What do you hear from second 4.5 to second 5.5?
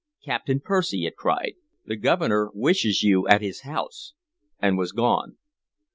and was gone.